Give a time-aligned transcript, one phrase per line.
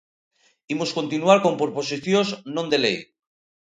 [0.73, 2.97] Imos continuar con proposicións non de lei.